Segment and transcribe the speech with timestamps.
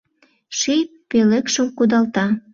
[0.57, 2.25] Ший пӧлекшым кудалта